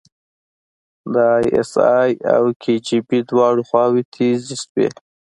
[1.13, 4.87] د ای اس ای او کي جی بي دواړه خواوې تیزې شوې.